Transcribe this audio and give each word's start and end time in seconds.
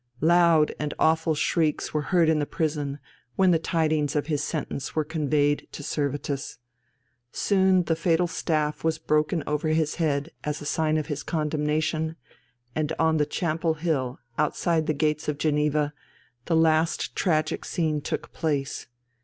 Loud 0.23 0.71
and 0.79 0.95
awful 0.97 1.35
shrieks 1.35 1.93
were 1.93 2.01
heard 2.09 2.27
in 2.27 2.39
the 2.39 2.47
prison 2.47 2.97
when 3.35 3.51
the 3.51 3.59
tidings 3.59 4.15
of 4.15 4.25
his 4.25 4.43
sentence 4.43 4.95
were 4.95 5.03
conveyed 5.05 5.67
to 5.73 5.83
Servetus. 5.83 6.57
Soon 7.31 7.83
the 7.83 7.95
fatal 7.95 8.25
staff 8.25 8.83
was 8.83 8.97
broken 8.97 9.43
over 9.45 9.67
his 9.67 9.97
head 10.01 10.31
as 10.43 10.59
a 10.59 10.65
sign 10.65 10.97
of 10.97 11.05
his 11.05 11.21
condemnation, 11.21 12.15
and 12.73 12.91
on 12.97 13.17
the 13.17 13.27
Champel 13.27 13.75
Hill, 13.75 14.17
outside 14.39 14.87
the 14.87 14.95
gates 14.95 15.27
of 15.27 15.37
Geneva, 15.37 15.93
the 16.45 16.55
last 16.55 17.15
tragic 17.15 17.63
scene 17.63 18.01
took 18.01 18.33
place. 18.33 18.87